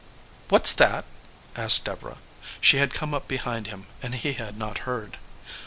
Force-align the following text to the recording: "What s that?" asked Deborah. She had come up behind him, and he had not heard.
"What 0.49 0.63
s 0.63 0.71
that?" 0.73 1.05
asked 1.55 1.85
Deborah. 1.85 2.17
She 2.59 2.77
had 2.77 2.91
come 2.91 3.13
up 3.13 3.27
behind 3.27 3.67
him, 3.67 3.85
and 4.01 4.15
he 4.15 4.33
had 4.33 4.57
not 4.57 4.79
heard. 4.89 5.19